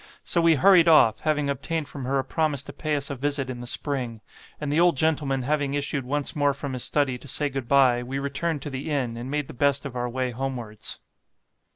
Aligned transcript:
So 0.23 0.41
we 0.41 0.55
hurried 0.55 0.87
off, 0.87 1.19
having 1.19 1.47
obtained 1.47 1.87
from 1.87 2.05
her 2.05 2.17
a 2.17 2.23
promise 2.23 2.63
to 2.63 2.73
pay 2.73 2.95
us 2.95 3.11
a 3.11 3.15
visit 3.15 3.51
in 3.51 3.61
the 3.61 3.67
spring; 3.67 4.21
and 4.59 4.71
the 4.71 4.79
old 4.79 4.97
gentleman 4.97 5.43
having 5.43 5.75
issued 5.75 6.05
once 6.07 6.35
more 6.35 6.55
from 6.55 6.73
his 6.73 6.83
study 6.83 7.19
to 7.19 7.27
say 7.27 7.49
good 7.49 7.67
bye, 7.67 8.01
we 8.01 8.17
returned 8.17 8.63
to 8.63 8.71
the 8.71 8.89
inn, 8.89 9.15
and 9.15 9.29
made 9.29 9.47
the 9.47 9.53
best 9.53 9.85
of 9.85 9.95
our 9.95 10.09
way 10.09 10.31
homewards. 10.31 11.01